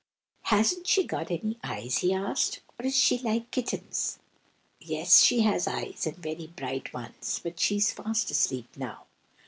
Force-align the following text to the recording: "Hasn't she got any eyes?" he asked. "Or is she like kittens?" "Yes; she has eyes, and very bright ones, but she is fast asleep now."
"Hasn't 0.45 0.87
she 0.87 1.03
got 1.03 1.29
any 1.29 1.59
eyes?" 1.63 1.99
he 1.99 2.11
asked. 2.11 2.61
"Or 2.79 2.87
is 2.87 2.95
she 2.95 3.19
like 3.19 3.51
kittens?" 3.51 4.17
"Yes; 4.79 5.21
she 5.21 5.41
has 5.41 5.67
eyes, 5.67 6.07
and 6.07 6.17
very 6.17 6.47
bright 6.47 6.91
ones, 6.91 7.39
but 7.43 7.59
she 7.59 7.75
is 7.75 7.91
fast 7.91 8.31
asleep 8.31 8.75
now." 8.75 9.03